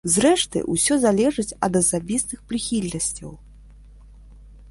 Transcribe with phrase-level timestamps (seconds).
[0.13, 3.35] Зрэшты, усё залежыць ад асабістых прыхільнасцяў.